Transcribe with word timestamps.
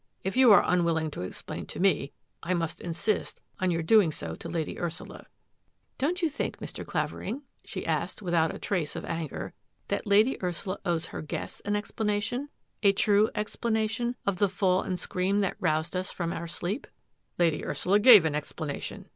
If 0.23 0.35
you 0.35 0.51
are 0.51 0.63
unwilling 0.65 1.11
to 1.11 1.21
explain 1.21 1.67
to 1.67 1.79
me, 1.79 2.11
I 2.41 2.55
must 2.55 2.81
insist 2.81 3.39
on 3.59 3.69
your 3.69 3.83
doing 3.83 4.11
so 4.11 4.33
to 4.33 4.49
Lady 4.49 4.79
Ursula.''" 4.79 5.27
Don't 5.99 6.23
you 6.23 6.27
think, 6.27 6.57
Mr. 6.57 6.83
Clavering," 6.83 7.43
she 7.63 7.85
asked, 7.85 8.19
without 8.19 8.49
a 8.51 8.57
trace 8.57 8.95
of 8.95 9.05
anger," 9.05 9.53
that 9.89 10.07
Lady 10.07 10.41
Ursula 10.43 10.79
owes 10.85 11.05
her 11.13 11.21
guests 11.21 11.59
an 11.65 11.75
explanation— 11.75 12.49
a 12.81 12.93
true 12.93 13.29
explanation— 13.35 14.15
of 14.25 14.37
the 14.37 14.49
fall 14.49 14.81
and 14.81 14.99
scream 14.99 15.37
that 15.41 15.57
roused 15.59 15.95
us 15.95 16.11
from 16.11 16.33
our 16.33 16.47
sleep? 16.47 16.87
""Lady 17.37 17.63
Ursula 17.63 17.99
gave 17.99 18.25
an 18.25 18.33
explanation." 18.33 19.07